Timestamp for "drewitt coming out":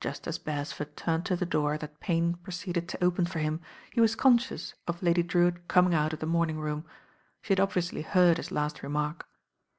5.22-6.14